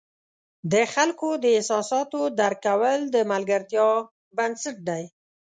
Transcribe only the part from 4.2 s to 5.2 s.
بنسټ دی.